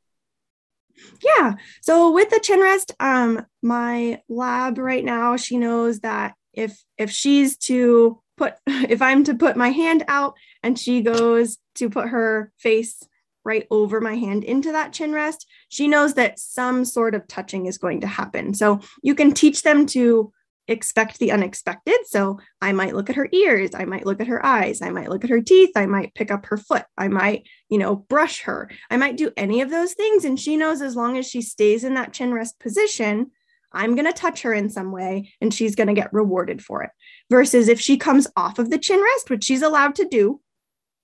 Yeah. 1.23 1.55
So 1.83 2.12
with 2.12 2.31
the 2.31 2.41
chin 2.41 2.61
rest, 2.61 2.93
um, 3.00 3.44
my 3.62 4.23
lab 4.29 4.79
right 4.79 5.05
now, 5.05 5.37
she 5.37 5.59
knows 5.59 6.00
that 6.00 6.35
if 6.53 6.83
if 6.97 7.11
she's 7.11 7.56
to 7.59 8.21
put 8.37 8.55
if 8.67 9.03
I'm 9.03 9.25
to 9.25 9.35
put 9.35 9.56
my 9.56 9.71
hand 9.71 10.05
out 10.09 10.35
and 10.62 10.79
she 10.79 11.03
goes 11.03 11.59
to 11.77 11.91
put 11.91 12.09
her 12.09 12.53
face 12.59 13.03
right 13.44 13.67
over 13.71 14.00
my 14.00 14.17
hand 14.17 14.43
into 14.43 14.73
that 14.73 14.93
chin 14.93 15.12
rest, 15.12 15.47
she 15.69 15.87
knows 15.87 16.15
that 16.15 16.38
some 16.38 16.85
sort 16.85 17.15
of 17.15 17.29
touching 17.29 17.67
is 17.67 17.79
going 17.79 18.00
to 18.00 18.06
happen. 18.06 18.55
So 18.55 18.81
you 19.03 19.15
can 19.15 19.33
teach 19.33 19.62
them 19.62 19.87
to 19.87 20.33
expect 20.68 21.18
the 21.18 21.32
unexpected. 21.32 21.98
So 22.06 22.38
I 22.60 22.72
might 22.72 22.94
look 22.94 23.10
at 23.10 23.16
her 23.16 23.28
ears, 23.32 23.70
I 23.74 23.84
might 23.84 24.06
look 24.06 24.20
at 24.20 24.26
her 24.26 24.44
eyes, 24.44 24.82
I 24.82 24.90
might 24.90 25.08
look 25.08 25.24
at 25.24 25.30
her 25.30 25.40
teeth, 25.40 25.70
I 25.76 25.86
might 25.86 26.14
pick 26.14 26.30
up 26.30 26.46
her 26.46 26.56
foot, 26.56 26.84
I 26.96 27.08
might, 27.08 27.46
you 27.68 27.78
know, 27.78 27.96
brush 27.96 28.42
her. 28.42 28.70
I 28.90 28.96
might 28.96 29.16
do 29.16 29.30
any 29.36 29.60
of 29.60 29.70
those 29.70 29.94
things. 29.94 30.24
And 30.24 30.38
she 30.38 30.56
knows 30.56 30.82
as 30.82 30.96
long 30.96 31.16
as 31.16 31.26
she 31.26 31.42
stays 31.42 31.84
in 31.84 31.94
that 31.94 32.12
chin 32.12 32.32
rest 32.32 32.58
position, 32.58 33.30
I'm 33.72 33.94
going 33.94 34.06
to 34.06 34.12
touch 34.12 34.42
her 34.42 34.52
in 34.52 34.70
some 34.70 34.92
way 34.92 35.32
and 35.40 35.52
she's 35.52 35.74
going 35.74 35.88
to 35.88 35.94
get 35.94 36.12
rewarded 36.12 36.62
for 36.62 36.82
it. 36.82 36.90
Versus 37.30 37.68
if 37.68 37.80
she 37.80 37.96
comes 37.96 38.26
off 38.36 38.58
of 38.58 38.70
the 38.70 38.78
chin 38.78 39.02
rest, 39.02 39.30
which 39.30 39.44
she's 39.44 39.62
allowed 39.62 39.94
to 39.96 40.08
do 40.08 40.40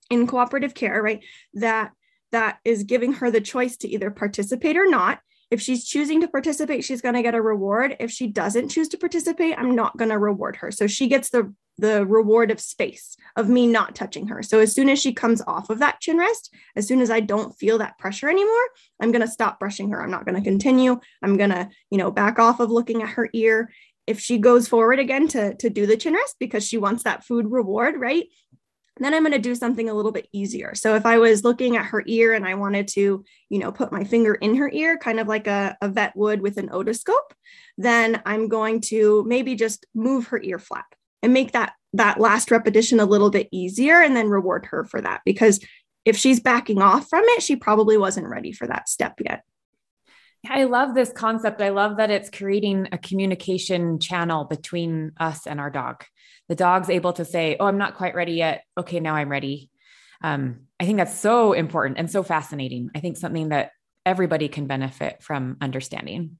in 0.09 0.27
cooperative 0.27 0.73
care, 0.73 1.01
right? 1.01 1.23
That 1.53 1.91
that 2.31 2.57
is 2.65 2.83
giving 2.83 3.13
her 3.13 3.29
the 3.29 3.41
choice 3.41 3.77
to 3.77 3.87
either 3.87 4.09
participate 4.09 4.75
or 4.75 4.89
not 4.89 5.19
if 5.51 5.61
she's 5.61 5.85
choosing 5.85 6.21
to 6.21 6.27
participate, 6.27 6.83
she's 6.83 7.01
going 7.01 7.15
to 7.15 7.21
get 7.21 7.35
a 7.35 7.41
reward. 7.41 7.95
If 7.99 8.11
she 8.11 8.27
doesn't 8.27 8.69
choose 8.69 8.89
to 8.89 8.97
participate, 8.97 9.57
I'm 9.57 9.75
not 9.75 9.97
going 9.97 10.09
to 10.09 10.17
reward 10.17 10.57
her. 10.57 10.71
So 10.71 10.87
she 10.87 11.07
gets 11.07 11.29
the 11.29 11.53
the 11.79 12.05
reward 12.05 12.51
of 12.51 12.59
space 12.59 13.17
of 13.35 13.49
me 13.49 13.65
not 13.65 13.95
touching 13.95 14.27
her. 14.27 14.43
So 14.43 14.59
as 14.59 14.73
soon 14.73 14.89
as 14.89 15.01
she 15.01 15.11
comes 15.11 15.41
off 15.47 15.71
of 15.71 15.79
that 15.79 15.99
chin 15.99 16.17
rest, 16.17 16.53
as 16.75 16.87
soon 16.87 17.01
as 17.01 17.09
I 17.09 17.19
don't 17.19 17.57
feel 17.57 17.79
that 17.79 17.97
pressure 17.97 18.29
anymore, 18.29 18.67
I'm 18.99 19.11
going 19.11 19.23
to 19.23 19.27
stop 19.27 19.59
brushing 19.59 19.89
her. 19.89 20.01
I'm 20.01 20.11
not 20.11 20.25
going 20.25 20.35
to 20.35 20.47
continue. 20.47 20.99
I'm 21.23 21.35
going 21.35 21.49
to, 21.49 21.69
you 21.89 21.97
know, 21.97 22.11
back 22.11 22.37
off 22.37 22.59
of 22.59 22.69
looking 22.69 23.01
at 23.01 23.09
her 23.09 23.27
ear. 23.33 23.71
If 24.05 24.19
she 24.19 24.37
goes 24.37 24.67
forward 24.67 24.99
again 24.99 25.27
to 25.29 25.55
to 25.55 25.69
do 25.69 25.85
the 25.85 25.97
chin 25.97 26.13
rest 26.13 26.35
because 26.39 26.67
she 26.67 26.77
wants 26.77 27.03
that 27.03 27.25
food 27.25 27.49
reward, 27.49 27.95
right? 27.97 28.25
Then 28.97 29.13
I'm 29.13 29.23
going 29.23 29.33
to 29.33 29.39
do 29.39 29.55
something 29.55 29.89
a 29.89 29.93
little 29.93 30.11
bit 30.11 30.27
easier. 30.31 30.75
So 30.75 30.95
if 30.95 31.05
I 31.05 31.17
was 31.17 31.43
looking 31.43 31.77
at 31.77 31.87
her 31.87 32.03
ear 32.05 32.33
and 32.33 32.45
I 32.45 32.53
wanted 32.55 32.87
to, 32.89 33.23
you 33.49 33.59
know, 33.59 33.71
put 33.71 33.91
my 33.91 34.03
finger 34.03 34.35
in 34.35 34.55
her 34.55 34.69
ear, 34.71 34.97
kind 34.97 35.19
of 35.19 35.27
like 35.27 35.47
a, 35.47 35.75
a 35.81 35.89
vet 35.89 36.15
would 36.15 36.41
with 36.41 36.57
an 36.57 36.69
otoscope, 36.69 37.31
then 37.77 38.21
I'm 38.25 38.49
going 38.49 38.81
to 38.81 39.23
maybe 39.25 39.55
just 39.55 39.85
move 39.95 40.27
her 40.27 40.39
ear 40.41 40.59
flap 40.59 40.93
and 41.23 41.33
make 41.33 41.53
that 41.53 41.73
that 41.93 42.19
last 42.19 42.51
repetition 42.51 42.99
a 42.99 43.05
little 43.05 43.29
bit 43.29 43.47
easier 43.51 44.01
and 44.01 44.15
then 44.15 44.27
reward 44.27 44.65
her 44.65 44.83
for 44.83 44.99
that 44.99 45.21
because 45.25 45.59
if 46.05 46.17
she's 46.17 46.39
backing 46.39 46.81
off 46.81 47.07
from 47.07 47.23
it, 47.23 47.43
she 47.43 47.55
probably 47.55 47.97
wasn't 47.97 48.27
ready 48.27 48.51
for 48.51 48.67
that 48.67 48.89
step 48.89 49.19
yet. 49.23 49.43
I 50.49 50.65
love 50.65 50.93
this 50.93 51.11
concept. 51.11 51.61
I 51.61 51.69
love 51.69 51.97
that 51.97 52.11
it's 52.11 52.29
creating 52.29 52.89
a 52.91 52.97
communication 52.97 53.99
channel 53.99 54.43
between 54.43 55.13
us 55.17 55.47
and 55.47 55.59
our 55.59 55.69
dog. 55.69 56.03
The 56.49 56.55
dog's 56.55 56.89
able 56.89 57.13
to 57.13 57.25
say, 57.25 57.55
Oh, 57.59 57.65
I'm 57.65 57.77
not 57.77 57.95
quite 57.95 58.15
ready 58.15 58.33
yet. 58.33 58.63
Okay, 58.77 58.99
now 58.99 59.15
I'm 59.15 59.29
ready. 59.29 59.69
Um, 60.21 60.61
I 60.79 60.85
think 60.85 60.97
that's 60.97 61.17
so 61.17 61.53
important 61.53 61.97
and 61.97 62.11
so 62.11 62.23
fascinating. 62.23 62.89
I 62.95 62.99
think 62.99 63.17
something 63.17 63.49
that 63.49 63.71
everybody 64.05 64.49
can 64.49 64.67
benefit 64.67 65.23
from 65.23 65.57
understanding. 65.61 66.39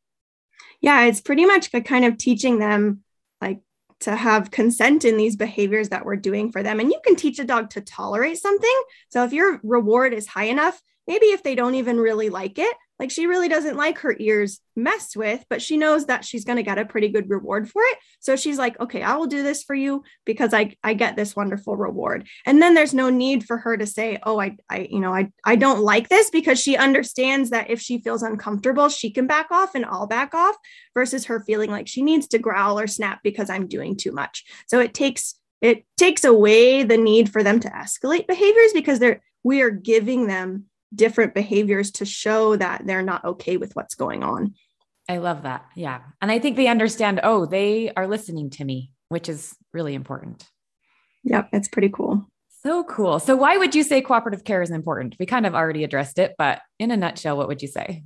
Yeah, 0.82 1.04
it's 1.04 1.22
pretty 1.22 1.46
much 1.46 1.72
kind 1.86 2.04
of 2.04 2.18
teaching 2.18 2.60
them 2.60 3.04
like 3.42 3.62
to 4.02 4.16
have 4.16 4.52
consent 4.52 5.06
in 5.06 5.16
these 5.16 5.38
behaviors 5.38 5.90
that 5.90 6.06
we're 6.06 6.18
doing 6.18 6.52
for 6.52 6.62
them. 6.62 6.82
And 6.82 6.92
you 6.92 7.00
can 7.06 7.16
teach 7.16 7.40
a 7.40 7.46
dog 7.46 7.70
to 7.72 7.82
tolerate 7.82 8.38
something. 8.38 8.84
So 9.10 9.24
if 9.24 9.32
your 9.32 9.62
reward 9.64 10.14
is 10.14 10.28
high 10.28 10.46
enough, 10.46 10.82
maybe 11.08 11.28
if 11.28 11.44
they 11.44 11.56
don't 11.56 11.76
even 11.76 11.98
really 11.98 12.30
like 12.30 12.60
it, 12.60 12.76
like 13.00 13.10
she 13.10 13.26
really 13.26 13.50
doesn't 13.50 13.76
like 13.76 14.00
her 14.00 14.16
ears 14.20 14.60
messed 14.76 15.18
with, 15.18 15.44
but 15.50 15.62
she 15.62 15.78
knows 15.78 16.06
that 16.06 16.24
she's 16.24 16.46
going 16.46 16.58
to 16.58 16.64
get 16.64 16.78
a 16.78 16.86
pretty 16.86 17.10
good 17.10 17.30
reward 17.30 17.70
for 17.70 17.82
it. 17.82 17.98
So 18.20 18.36
she's 18.36 18.58
like, 18.58 18.80
okay, 18.80 19.02
I 19.02 19.16
will 19.16 19.26
do 19.26 19.42
this 19.44 19.64
for 19.64 19.74
you 19.74 20.04
because 20.26 20.54
I, 20.54 20.76
I 20.84 20.94
get 20.94 21.16
this 21.16 21.36
wonderful 21.36 21.76
reward. 21.76 22.28
And 22.46 22.62
then 22.62 22.76
there's 22.76 22.94
no 22.94 23.10
need 23.10 23.46
for 23.46 23.58
her 23.58 23.78
to 23.78 23.86
say, 23.86 24.20
oh, 24.24 24.40
I, 24.40 24.58
I, 24.70 24.88
you 24.90 25.00
know, 25.00 25.14
I, 25.14 25.32
I 25.44 25.56
don't 25.56 25.82
like 25.82 26.10
this 26.10 26.30
because 26.30 26.60
she 26.60 26.78
understands 26.78 27.50
that 27.50 27.70
if 27.70 27.82
she 27.82 28.00
feels 28.00 28.24
uncomfortable, 28.24 28.90
she 28.90 29.10
can 29.10 29.28
back 29.28 29.48
off 29.52 29.76
and 29.76 29.86
I'll 29.86 30.08
back 30.08 30.34
off 30.34 30.56
versus 30.94 31.26
her 31.26 31.40
feeling 31.40 31.72
like 31.72 31.88
she 31.88 32.04
needs 32.04 32.28
to 32.28 32.40
growl 32.40 32.80
or 32.80 32.88
snap 32.88 33.22
because 33.24 33.50
I'm 33.50 33.68
doing 33.68 33.98
too 33.98 34.12
much. 34.12 34.46
So 34.68 34.80
it 34.80 34.94
takes, 34.94 35.36
it 35.62 35.84
takes 35.98 36.24
away 36.24 36.84
the 36.84 36.98
need 36.98 37.32
for 37.32 37.42
them 37.42 37.60
to 37.62 37.70
escalate 37.70 38.28
behaviors 38.28 38.72
because 38.74 39.00
they're, 39.00 39.22
we 39.44 39.62
are 39.62 39.72
giving 39.72 40.28
them 40.28 40.66
different 40.96 41.34
behaviors 41.34 41.92
to 41.92 42.06
show 42.06 42.56
that 42.56 42.86
they're 42.86 43.02
not 43.02 43.26
okay 43.26 43.58
with 43.58 43.76
what's 43.76 43.96
going 43.96 44.24
on. 44.24 44.56
I 45.10 45.18
love 45.18 45.44
that. 45.44 45.66
Yeah. 45.76 46.02
And 46.22 46.32
I 46.32 46.40
think 46.40 46.56
they 46.56 46.68
understand, 46.68 47.20
oh, 47.24 47.46
they 47.46 47.92
are 47.96 48.08
listening 48.08 48.50
to 48.52 48.66
me, 48.66 48.92
which 49.10 49.28
is 49.28 49.56
really 49.74 49.96
important. 49.96 50.46
Yep. 51.24 51.50
It's 51.54 51.68
pretty 51.68 51.90
cool. 51.90 52.26
So 52.64 52.86
cool. 52.86 53.20
So, 53.20 53.36
why 53.36 53.58
would 53.58 53.76
you 53.76 53.84
say 53.84 54.02
cooperative 54.02 54.46
care 54.46 54.62
is 54.62 54.72
important? 54.72 55.18
We 55.20 55.26
kind 55.26 55.46
of 55.46 55.54
already 55.54 55.84
addressed 55.84 56.18
it, 56.18 56.36
but 56.38 56.62
in 56.80 56.92
a 56.92 56.98
nutshell, 56.98 57.36
what 57.36 57.50
would 57.50 57.62
you 57.62 57.68
say? 57.68 58.04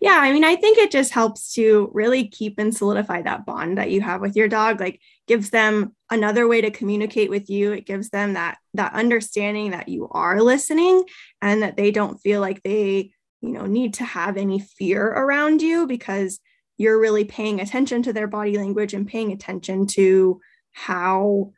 Yeah, 0.00 0.18
I 0.20 0.32
mean, 0.32 0.44
I 0.44 0.56
think 0.56 0.78
it 0.78 0.90
just 0.90 1.12
helps 1.12 1.54
to 1.54 1.90
really 1.92 2.26
keep 2.26 2.58
and 2.58 2.74
solidify 2.74 3.22
that 3.22 3.46
bond 3.46 3.78
that 3.78 3.90
you 3.90 4.00
have 4.00 4.20
with 4.20 4.34
your 4.34 4.48
dog. 4.48 4.80
Like 4.80 5.00
gives 5.28 5.50
them 5.50 5.94
another 6.10 6.48
way 6.48 6.60
to 6.60 6.70
communicate 6.70 7.30
with 7.30 7.48
you. 7.48 7.72
It 7.72 7.86
gives 7.86 8.10
them 8.10 8.32
that 8.34 8.58
that 8.74 8.94
understanding 8.94 9.70
that 9.70 9.88
you 9.88 10.08
are 10.10 10.42
listening 10.42 11.04
and 11.40 11.62
that 11.62 11.76
they 11.76 11.92
don't 11.92 12.18
feel 12.18 12.40
like 12.40 12.62
they, 12.62 13.12
you 13.40 13.50
know, 13.50 13.66
need 13.66 13.94
to 13.94 14.04
have 14.04 14.36
any 14.36 14.58
fear 14.58 15.06
around 15.06 15.62
you 15.62 15.86
because 15.86 16.40
you're 16.76 16.98
really 16.98 17.24
paying 17.24 17.60
attention 17.60 18.02
to 18.02 18.12
their 18.12 18.26
body 18.26 18.56
language 18.58 18.94
and 18.94 19.06
paying 19.06 19.30
attention 19.30 19.86
to 19.86 20.40
how 20.72 21.52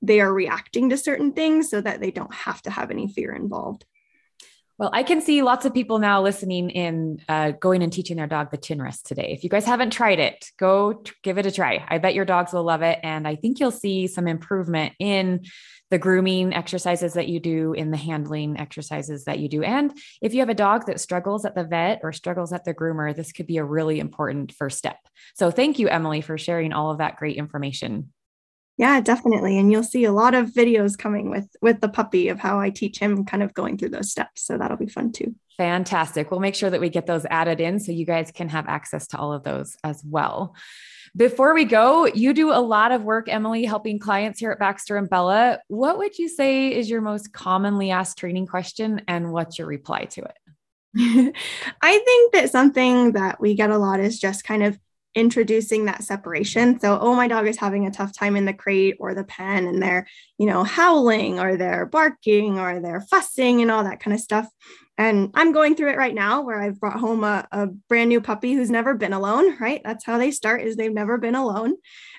they 0.00 0.20
are 0.20 0.32
reacting 0.32 0.90
to 0.90 0.96
certain 0.96 1.32
things 1.32 1.68
so 1.68 1.80
that 1.80 2.00
they 2.00 2.10
don't 2.10 2.32
have 2.32 2.62
to 2.62 2.70
have 2.70 2.90
any 2.90 3.08
fear 3.08 3.34
involved. 3.34 3.84
Well, 4.78 4.90
I 4.92 5.02
can 5.02 5.20
see 5.20 5.42
lots 5.42 5.64
of 5.64 5.74
people 5.74 5.98
now 5.98 6.22
listening 6.22 6.70
in, 6.70 7.18
uh, 7.28 7.50
going 7.50 7.82
and 7.82 7.92
teaching 7.92 8.16
their 8.16 8.28
dog 8.28 8.52
the 8.52 8.56
chin 8.56 8.80
rest 8.80 9.06
today. 9.06 9.32
If 9.32 9.42
you 9.42 9.50
guys 9.50 9.64
haven't 9.64 9.90
tried 9.90 10.20
it, 10.20 10.46
go 10.56 10.92
t- 10.92 11.12
give 11.24 11.36
it 11.36 11.46
a 11.46 11.50
try. 11.50 11.84
I 11.88 11.98
bet 11.98 12.14
your 12.14 12.24
dogs 12.24 12.52
will 12.52 12.62
love 12.62 12.82
it. 12.82 13.00
And 13.02 13.26
I 13.26 13.34
think 13.34 13.58
you'll 13.58 13.72
see 13.72 14.06
some 14.06 14.28
improvement 14.28 14.92
in 15.00 15.46
the 15.90 15.98
grooming 15.98 16.54
exercises 16.54 17.14
that 17.14 17.26
you 17.26 17.40
do, 17.40 17.72
in 17.72 17.90
the 17.90 17.96
handling 17.96 18.56
exercises 18.56 19.24
that 19.24 19.40
you 19.40 19.48
do. 19.48 19.64
And 19.64 19.92
if 20.22 20.32
you 20.32 20.40
have 20.40 20.48
a 20.48 20.54
dog 20.54 20.86
that 20.86 21.00
struggles 21.00 21.44
at 21.44 21.56
the 21.56 21.64
vet 21.64 22.00
or 22.04 22.12
struggles 22.12 22.52
at 22.52 22.64
the 22.64 22.74
groomer, 22.74 23.16
this 23.16 23.32
could 23.32 23.48
be 23.48 23.56
a 23.56 23.64
really 23.64 23.98
important 23.98 24.52
first 24.52 24.78
step. 24.78 24.98
So 25.34 25.50
thank 25.50 25.80
you, 25.80 25.88
Emily, 25.88 26.20
for 26.20 26.38
sharing 26.38 26.72
all 26.72 26.92
of 26.92 26.98
that 26.98 27.16
great 27.16 27.36
information. 27.36 28.12
Yeah, 28.78 29.00
definitely. 29.00 29.58
And 29.58 29.72
you'll 29.72 29.82
see 29.82 30.04
a 30.04 30.12
lot 30.12 30.34
of 30.34 30.50
videos 30.50 30.96
coming 30.96 31.30
with 31.30 31.48
with 31.60 31.80
the 31.80 31.88
puppy 31.88 32.28
of 32.28 32.38
how 32.38 32.60
I 32.60 32.70
teach 32.70 33.00
him 33.00 33.24
kind 33.24 33.42
of 33.42 33.52
going 33.52 33.76
through 33.76 33.90
those 33.90 34.10
steps. 34.10 34.46
So 34.46 34.56
that'll 34.56 34.76
be 34.76 34.86
fun 34.86 35.10
too. 35.10 35.34
Fantastic. 35.56 36.30
We'll 36.30 36.38
make 36.38 36.54
sure 36.54 36.70
that 36.70 36.80
we 36.80 36.88
get 36.88 37.06
those 37.06 37.26
added 37.28 37.60
in 37.60 37.80
so 37.80 37.90
you 37.90 38.06
guys 38.06 38.30
can 38.30 38.48
have 38.50 38.68
access 38.68 39.08
to 39.08 39.18
all 39.18 39.32
of 39.32 39.42
those 39.42 39.76
as 39.82 40.00
well. 40.04 40.54
Before 41.16 41.54
we 41.54 41.64
go, 41.64 42.06
you 42.06 42.32
do 42.32 42.52
a 42.52 42.60
lot 42.60 42.92
of 42.92 43.02
work, 43.02 43.28
Emily, 43.28 43.64
helping 43.64 43.98
clients 43.98 44.38
here 44.38 44.52
at 44.52 44.60
Baxter 44.60 44.96
and 44.96 45.10
Bella. 45.10 45.58
What 45.66 45.98
would 45.98 46.16
you 46.16 46.28
say 46.28 46.72
is 46.72 46.88
your 46.88 47.00
most 47.00 47.32
commonly 47.32 47.90
asked 47.90 48.18
training 48.18 48.46
question 48.46 49.02
and 49.08 49.32
what's 49.32 49.58
your 49.58 49.66
reply 49.66 50.04
to 50.04 50.22
it? 50.22 50.36
I 51.82 51.98
think 51.98 52.32
that 52.34 52.50
something 52.52 53.12
that 53.12 53.40
we 53.40 53.54
get 53.54 53.70
a 53.70 53.78
lot 53.78 53.98
is 53.98 54.20
just 54.20 54.44
kind 54.44 54.62
of 54.62 54.78
introducing 55.14 55.86
that 55.86 56.04
separation. 56.04 56.78
So, 56.80 56.98
oh, 57.00 57.14
my 57.14 57.28
dog 57.28 57.46
is 57.46 57.56
having 57.56 57.86
a 57.86 57.90
tough 57.90 58.12
time 58.12 58.36
in 58.36 58.44
the 58.44 58.52
crate 58.52 58.96
or 59.00 59.14
the 59.14 59.24
pen 59.24 59.66
and 59.66 59.82
they're, 59.82 60.06
you 60.38 60.46
know, 60.46 60.64
howling 60.64 61.40
or 61.40 61.56
they're 61.56 61.86
barking 61.86 62.58
or 62.58 62.80
they're 62.80 63.00
fussing 63.00 63.62
and 63.62 63.70
all 63.70 63.84
that 63.84 64.00
kind 64.00 64.14
of 64.14 64.20
stuff. 64.20 64.48
And 64.96 65.30
I'm 65.34 65.52
going 65.52 65.76
through 65.76 65.90
it 65.90 65.96
right 65.96 66.14
now 66.14 66.42
where 66.42 66.60
I've 66.60 66.80
brought 66.80 66.98
home 66.98 67.22
a, 67.22 67.46
a 67.52 67.66
brand 67.66 68.08
new 68.08 68.20
puppy 68.20 68.54
who's 68.54 68.70
never 68.70 68.94
been 68.94 69.12
alone, 69.12 69.56
right? 69.58 69.80
That's 69.84 70.04
how 70.04 70.18
they 70.18 70.32
start 70.32 70.62
is 70.62 70.76
they've 70.76 70.92
never 70.92 71.18
been 71.18 71.36
alone. 71.36 71.76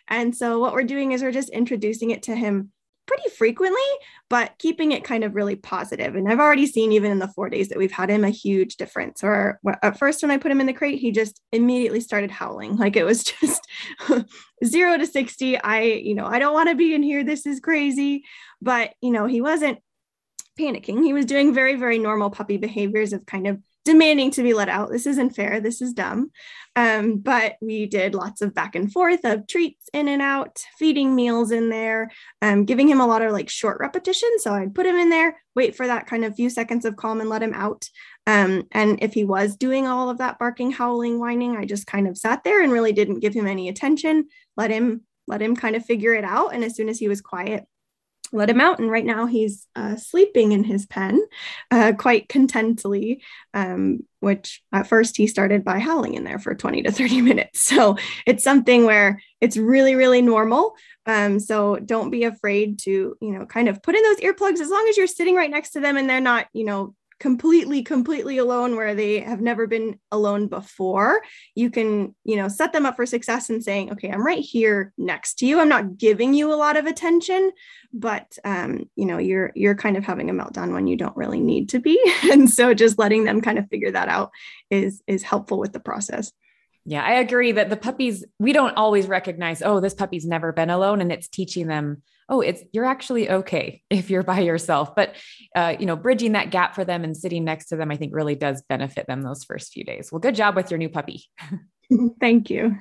And 0.07 0.35
so 0.35 0.59
what 0.59 0.73
we're 0.73 0.83
doing 0.83 1.11
is 1.11 1.21
we're 1.21 1.31
just 1.31 1.49
introducing 1.49 2.11
it 2.11 2.23
to 2.23 2.35
him 2.35 2.71
pretty 3.09 3.29
frequently, 3.35 3.81
but 4.29 4.53
keeping 4.59 4.91
it 4.91 5.03
kind 5.03 5.23
of 5.23 5.33
really 5.33 5.55
positive. 5.55 6.13
And 6.13 6.29
I've 6.29 6.39
already 6.39 6.67
seen, 6.67 6.91
even 6.91 7.11
in 7.11 7.17
the 7.17 7.27
four 7.27 7.49
days 7.49 7.69
that 7.69 7.79
we've 7.79 7.91
had 7.91 8.11
him, 8.11 8.23
a 8.23 8.29
huge 8.29 8.75
difference. 8.75 9.23
Or 9.23 9.59
at 9.81 9.97
first, 9.97 10.21
when 10.21 10.29
I 10.29 10.37
put 10.37 10.51
him 10.51 10.61
in 10.61 10.67
the 10.67 10.73
crate, 10.73 10.99
he 10.99 11.11
just 11.11 11.41
immediately 11.51 12.01
started 12.01 12.29
howling. 12.31 12.77
Like 12.89 12.95
it 12.95 13.03
was 13.03 13.23
just 13.23 13.67
zero 14.65 14.97
to 14.97 15.05
60. 15.05 15.57
I, 15.57 15.81
you 15.81 16.15
know, 16.15 16.25
I 16.25 16.39
don't 16.39 16.53
want 16.53 16.69
to 16.69 16.75
be 16.75 16.93
in 16.93 17.03
here. 17.03 17.23
This 17.23 17.45
is 17.45 17.59
crazy. 17.59 18.23
But, 18.61 18.93
you 19.01 19.11
know, 19.11 19.25
he 19.25 19.41
wasn't 19.41 19.79
panicking. 20.57 21.03
He 21.03 21.13
was 21.13 21.25
doing 21.25 21.53
very, 21.53 21.75
very 21.75 21.97
normal 21.99 22.29
puppy 22.29 22.57
behaviors 22.57 23.11
of 23.11 23.25
kind 23.25 23.47
of 23.47 23.59
demanding 23.85 24.31
to 24.31 24.43
be 24.43 24.53
let 24.53 24.69
out. 24.69 24.91
This 24.91 25.05
isn't 25.05 25.35
fair. 25.35 25.59
This 25.59 25.81
is 25.81 25.93
dumb. 25.93 26.31
Um, 26.75 27.17
but 27.17 27.55
we 27.61 27.85
did 27.87 28.13
lots 28.15 28.41
of 28.41 28.53
back 28.53 28.75
and 28.75 28.91
forth 28.91 29.25
of 29.25 29.47
treats 29.47 29.89
in 29.93 30.07
and 30.07 30.21
out, 30.21 30.63
feeding 30.77 31.15
meals 31.15 31.51
in 31.51 31.69
there, 31.69 32.11
um, 32.41 32.65
giving 32.65 32.87
him 32.87 33.01
a 33.01 33.07
lot 33.07 33.21
of 33.21 33.31
like 33.31 33.49
short 33.49 33.79
repetitions. 33.79 34.43
So 34.43 34.53
I'd 34.53 34.75
put 34.75 34.85
him 34.85 34.95
in 34.95 35.09
there, 35.09 35.41
wait 35.55 35.75
for 35.75 35.87
that 35.87 36.07
kind 36.07 36.23
of 36.23 36.35
few 36.35 36.49
seconds 36.49 36.85
of 36.85 36.95
calm 36.95 37.21
and 37.21 37.29
let 37.29 37.43
him 37.43 37.53
out. 37.53 37.89
Um, 38.27 38.63
and 38.71 38.99
if 39.01 39.13
he 39.13 39.25
was 39.25 39.55
doing 39.55 39.87
all 39.87 40.09
of 40.09 40.19
that 40.19 40.39
barking, 40.39 40.71
howling, 40.71 41.19
whining, 41.19 41.57
I 41.57 41.65
just 41.65 41.87
kind 41.87 42.07
of 42.07 42.17
sat 42.17 42.43
there 42.43 42.61
and 42.61 42.71
really 42.71 42.93
didn't 42.93 43.19
give 43.19 43.33
him 43.33 43.47
any 43.47 43.69
attention, 43.69 44.27
let 44.55 44.71
him 44.71 45.01
let 45.27 45.41
him 45.41 45.55
kind 45.55 45.75
of 45.75 45.85
figure 45.85 46.13
it 46.13 46.23
out. 46.23 46.53
And 46.53 46.63
as 46.63 46.75
soon 46.75 46.89
as 46.89 46.97
he 46.97 47.07
was 47.07 47.21
quiet, 47.21 47.65
let 48.31 48.49
him 48.49 48.61
out. 48.61 48.79
And 48.79 48.89
right 48.89 49.05
now 49.05 49.25
he's 49.25 49.67
uh, 49.75 49.95
sleeping 49.95 50.51
in 50.51 50.63
his 50.63 50.85
pen 50.85 51.21
uh, 51.71 51.93
quite 51.97 52.27
contently, 52.27 53.21
um, 53.53 54.05
which 54.19 54.61
at 54.71 54.87
first 54.87 55.17
he 55.17 55.27
started 55.27 55.63
by 55.63 55.79
howling 55.79 56.13
in 56.13 56.23
there 56.23 56.39
for 56.39 56.55
20 56.55 56.83
to 56.83 56.91
30 56.91 57.21
minutes. 57.23 57.61
So 57.61 57.97
it's 58.25 58.43
something 58.43 58.85
where 58.85 59.21
it's 59.41 59.57
really, 59.57 59.95
really 59.95 60.21
normal. 60.21 60.75
Um, 61.05 61.39
so 61.39 61.77
don't 61.77 62.11
be 62.11 62.23
afraid 62.23 62.79
to, 62.79 63.17
you 63.19 63.31
know, 63.31 63.45
kind 63.45 63.67
of 63.67 63.81
put 63.81 63.95
in 63.95 64.03
those 64.03 64.17
earplugs 64.17 64.59
as 64.59 64.69
long 64.69 64.85
as 64.89 64.97
you're 64.97 65.07
sitting 65.07 65.35
right 65.35 65.49
next 65.49 65.71
to 65.71 65.79
them 65.79 65.97
and 65.97 66.09
they're 66.09 66.21
not, 66.21 66.47
you 66.53 66.65
know, 66.65 66.93
completely 67.19 67.83
completely 67.83 68.37
alone 68.37 68.75
where 68.75 68.95
they 68.95 69.19
have 69.19 69.41
never 69.41 69.67
been 69.67 69.99
alone 70.11 70.47
before 70.47 71.21
you 71.53 71.69
can 71.69 72.15
you 72.23 72.35
know 72.35 72.47
set 72.47 72.71
them 72.71 72.85
up 72.85 72.95
for 72.95 73.05
success 73.05 73.49
and 73.49 73.63
saying 73.63 73.91
okay 73.91 74.09
i'm 74.09 74.25
right 74.25 74.39
here 74.39 74.93
next 74.97 75.35
to 75.35 75.45
you 75.45 75.59
i'm 75.59 75.69
not 75.69 75.97
giving 75.97 76.33
you 76.33 76.53
a 76.53 76.55
lot 76.55 76.77
of 76.77 76.85
attention 76.85 77.51
but 77.91 78.37
um, 78.45 78.89
you 78.95 79.05
know 79.05 79.17
you're 79.17 79.51
you're 79.55 79.75
kind 79.75 79.97
of 79.97 80.03
having 80.03 80.29
a 80.29 80.33
meltdown 80.33 80.73
when 80.73 80.87
you 80.87 80.95
don't 80.95 81.17
really 81.17 81.39
need 81.39 81.69
to 81.69 81.79
be 81.79 81.99
and 82.31 82.49
so 82.49 82.73
just 82.73 82.97
letting 82.97 83.23
them 83.23 83.41
kind 83.41 83.59
of 83.59 83.67
figure 83.69 83.91
that 83.91 84.07
out 84.07 84.31
is 84.69 85.01
is 85.07 85.23
helpful 85.23 85.59
with 85.59 85.73
the 85.73 85.79
process 85.79 86.31
yeah, 86.85 87.03
I 87.03 87.19
agree 87.19 87.51
that 87.51 87.69
the 87.69 87.77
puppies, 87.77 88.25
we 88.39 88.51
don't 88.51 88.75
always 88.75 89.05
recognize, 89.05 89.61
oh, 89.61 89.79
this 89.79 89.93
puppy's 89.93 90.25
never 90.25 90.51
been 90.51 90.71
alone. 90.71 91.01
And 91.01 91.11
it's 91.11 91.27
teaching 91.27 91.67
them 91.67 92.01
oh, 92.29 92.41
it's 92.41 92.63
you're 92.71 92.85
actually 92.85 93.29
okay 93.29 93.81
if 93.89 94.09
you're 94.09 94.23
by 94.23 94.39
yourself. 94.39 94.95
But 94.95 95.15
uh, 95.55 95.75
you 95.79 95.85
know, 95.85 95.95
bridging 95.95 96.33
that 96.33 96.51
gap 96.51 96.75
for 96.75 96.85
them 96.85 97.03
and 97.03 97.17
sitting 97.17 97.43
next 97.43 97.67
to 97.67 97.75
them, 97.75 97.91
I 97.91 97.97
think 97.97 98.15
really 98.15 98.35
does 98.35 98.61
benefit 98.69 99.07
them 99.07 99.21
those 99.21 99.43
first 99.43 99.73
few 99.73 99.83
days. 99.83 100.11
Well, 100.11 100.19
good 100.19 100.35
job 100.35 100.55
with 100.55 100.71
your 100.71 100.77
new 100.77 100.89
puppy. 100.89 101.25
Thank 102.19 102.49
you. 102.49 102.77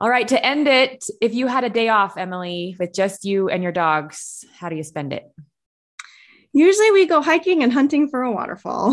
All 0.00 0.10
right, 0.10 0.26
to 0.28 0.44
end 0.44 0.66
it, 0.66 1.04
if 1.20 1.34
you 1.34 1.46
had 1.46 1.64
a 1.64 1.70
day 1.70 1.88
off, 1.88 2.16
Emily, 2.16 2.76
with 2.78 2.92
just 2.92 3.24
you 3.24 3.48
and 3.48 3.62
your 3.62 3.72
dogs, 3.72 4.44
how 4.58 4.68
do 4.68 4.76
you 4.76 4.82
spend 4.82 5.12
it? 5.12 5.24
Usually 6.52 6.90
we 6.92 7.06
go 7.06 7.20
hiking 7.20 7.62
and 7.62 7.72
hunting 7.72 8.08
for 8.08 8.22
a 8.22 8.30
waterfall. 8.30 8.92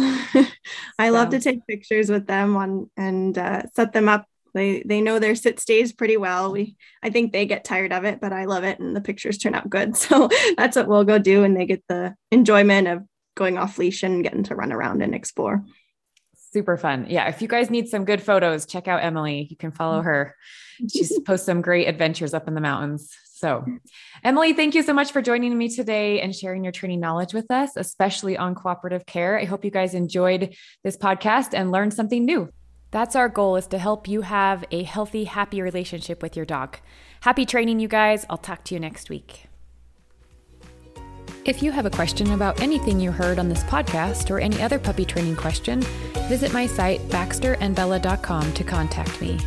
I 0.97 1.09
love 1.09 1.29
to 1.29 1.39
take 1.39 1.65
pictures 1.67 2.09
with 2.09 2.25
them 2.25 2.55
on 2.55 2.89
and 2.97 3.37
uh, 3.37 3.63
set 3.73 3.93
them 3.93 4.09
up 4.09 4.25
they 4.53 4.83
they 4.85 5.01
know 5.01 5.19
their 5.19 5.35
sit 5.35 5.59
stays 5.59 5.93
pretty 5.93 6.17
well. 6.17 6.51
We 6.51 6.75
i 7.03 7.09
think 7.09 7.31
they 7.31 7.45
get 7.45 7.63
tired 7.63 7.93
of 7.93 8.03
it 8.05 8.19
but 8.21 8.33
i 8.33 8.45
love 8.45 8.63
it 8.63 8.79
and 8.79 8.95
the 8.95 9.01
pictures 9.01 9.37
turn 9.37 9.55
out 9.55 9.69
good. 9.69 9.95
So 10.11 10.29
that's 10.57 10.75
what 10.75 10.87
we'll 10.87 11.03
go 11.03 11.19
do 11.19 11.43
and 11.43 11.55
they 11.55 11.65
get 11.65 11.83
the 11.87 12.15
enjoyment 12.31 12.87
of 12.87 13.03
going 13.35 13.57
off 13.57 13.77
leash 13.77 14.03
and 14.03 14.23
getting 14.23 14.43
to 14.43 14.55
run 14.55 14.71
around 14.71 15.01
and 15.01 15.15
explore. 15.15 15.63
Super 16.53 16.75
fun. 16.75 17.07
Yeah 17.09 17.27
if 17.27 17.41
you 17.41 17.47
guys 17.47 17.69
need 17.69 17.87
some 17.87 18.05
good 18.05 18.21
photos 18.21 18.65
check 18.65 18.87
out 18.87 19.03
emily. 19.03 19.47
You 19.49 19.55
can 19.55 19.71
follow 19.71 19.99
mm-hmm. 19.99 20.07
her. 20.07 20.35
She's 20.91 21.17
posts 21.25 21.45
some 21.45 21.61
great 21.61 21.87
adventures 21.87 22.33
up 22.33 22.47
in 22.47 22.55
the 22.55 22.61
mountains. 22.61 23.09
So 23.35 23.65
emily 24.23 24.53
thank 24.53 24.75
you 24.75 24.83
so 24.83 24.93
much 24.93 25.11
for 25.11 25.21
joining 25.21 25.57
me 25.57 25.69
today 25.69 26.21
and 26.21 26.35
sharing 26.35 26.63
your 26.63 26.73
training 26.73 26.99
knowledge 26.99 27.33
with 27.33 27.49
us 27.51 27.71
especially 27.75 28.37
on 28.37 28.55
cooperative 28.55 29.05
care. 29.05 29.39
I 29.39 29.45
hope 29.45 29.63
you 29.63 29.71
guys 29.71 29.93
enjoyed 29.93 30.55
this 30.83 30.97
podcast 30.97 31.53
and 31.53 31.71
learned 31.71 31.93
something 31.93 32.25
new 32.25 32.49
that's 32.91 33.15
our 33.15 33.29
goal 33.29 33.55
is 33.55 33.67
to 33.67 33.77
help 33.77 34.07
you 34.07 34.21
have 34.21 34.63
a 34.71 34.83
healthy, 34.83 35.23
happy 35.23 35.61
relationship 35.61 36.21
with 36.21 36.35
your 36.35 36.45
dog. 36.45 36.77
Happy 37.21 37.45
training, 37.45 37.79
you 37.79 37.87
guys. 37.87 38.25
I'll 38.29 38.37
talk 38.37 38.63
to 38.65 38.73
you 38.73 38.79
next 38.79 39.09
week. 39.09 39.47
If 41.43 41.63
you 41.63 41.71
have 41.71 41.87
a 41.87 41.89
question 41.89 42.33
about 42.33 42.61
anything 42.61 42.99
you 42.99 43.11
heard 43.11 43.39
on 43.39 43.49
this 43.49 43.63
podcast 43.63 44.29
or 44.29 44.39
any 44.39 44.61
other 44.61 44.77
puppy 44.77 45.05
training 45.05 45.35
question, 45.35 45.81
visit 46.29 46.53
my 46.53 46.67
site 46.67 47.01
baxterandbella.com 47.09 48.53
to 48.53 48.63
contact 48.63 49.19
me. 49.19 49.39